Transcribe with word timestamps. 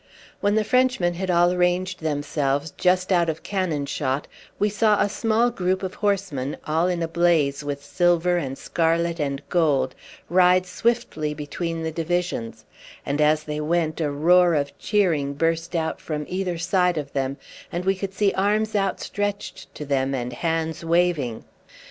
When 0.39 0.55
the 0.55 0.63
Frenchmen 0.63 1.13
had 1.13 1.29
all 1.29 1.51
arranged 1.53 1.99
themselves 1.99 2.71
just 2.71 3.11
out 3.11 3.29
of 3.29 3.43
cannon 3.43 3.85
shot 3.85 4.27
we 4.57 4.67
saw 4.67 4.99
a 4.99 5.07
small 5.07 5.51
group 5.51 5.83
of 5.83 5.93
horsemen, 5.93 6.57
all 6.65 6.87
in 6.87 7.03
a 7.03 7.07
blaze 7.07 7.63
with 7.63 7.85
silver 7.85 8.37
and 8.37 8.57
scarlet 8.57 9.19
and 9.19 9.43
gold, 9.49 9.93
ride 10.27 10.65
swiftly 10.65 11.35
between 11.35 11.83
the 11.83 11.91
divisions, 11.91 12.65
and 13.05 13.21
as 13.21 13.43
they 13.43 13.61
went 13.61 14.01
a 14.01 14.09
roar 14.09 14.55
of 14.55 14.75
cheering 14.79 15.35
burst 15.35 15.75
out 15.75 16.01
from 16.01 16.25
either 16.27 16.57
side 16.57 16.97
of 16.97 17.13
them, 17.13 17.37
and 17.71 17.85
we 17.85 17.93
could 17.93 18.15
see 18.15 18.33
arms 18.33 18.75
outstretched 18.75 19.71
to 19.75 19.85
them 19.85 20.15
and 20.15 20.33
hands 20.33 20.83
waving. 20.83 21.45